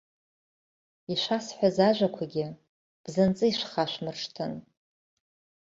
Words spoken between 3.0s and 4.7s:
бзанҵы ишәхашәмыршҭын.